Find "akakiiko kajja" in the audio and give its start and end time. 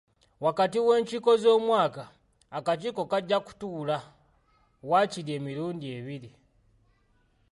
2.57-3.37